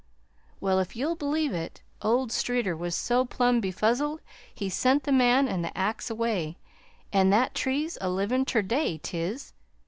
"Well, 0.59 0.79
if 0.79 0.95
you'll 0.95 1.13
believe 1.15 1.53
it, 1.53 1.83
old 2.01 2.31
Streeter 2.31 2.75
was 2.75 2.95
so 2.95 3.23
plum 3.23 3.61
befuzzled 3.61 4.19
he 4.51 4.67
sent 4.67 5.03
the 5.03 5.11
man 5.11 5.47
an' 5.47 5.61
the 5.61 5.77
axe 5.77 6.09
away 6.09 6.57
an' 7.13 7.29
that 7.29 7.53
tree's 7.53 7.99
a 8.01 8.09
livin' 8.09 8.43
ter 8.43 8.63
day 8.63 8.97
't 8.97 9.15
is!" 9.15 9.53